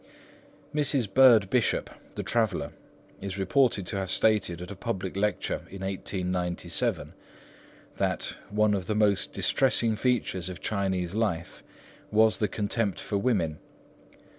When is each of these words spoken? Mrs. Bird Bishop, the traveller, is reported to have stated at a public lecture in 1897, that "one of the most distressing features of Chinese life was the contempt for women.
Mrs. 0.73 1.13
Bird 1.13 1.47
Bishop, 1.51 1.87
the 2.15 2.23
traveller, 2.23 2.71
is 3.21 3.37
reported 3.37 3.85
to 3.85 3.97
have 3.97 4.09
stated 4.09 4.59
at 4.59 4.71
a 4.71 4.75
public 4.75 5.15
lecture 5.15 5.61
in 5.69 5.81
1897, 5.81 7.13
that 7.97 8.35
"one 8.49 8.73
of 8.73 8.87
the 8.87 8.95
most 8.95 9.31
distressing 9.31 9.95
features 9.95 10.49
of 10.49 10.59
Chinese 10.59 11.13
life 11.13 11.61
was 12.09 12.39
the 12.39 12.47
contempt 12.47 12.99
for 12.99 13.19
women. 13.19 13.59